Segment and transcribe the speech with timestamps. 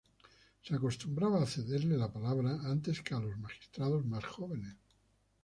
[0.63, 4.75] Se acostumbraba a cederle la palabra antes que a los magistrados más jóvenes.